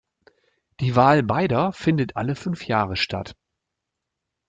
Die 0.79 0.95
Wahl 0.95 1.21
beider 1.21 1.73
findet 1.73 2.15
alle 2.15 2.33
fünf 2.35 2.65
Jahre 2.65 2.95
statt. 2.95 3.35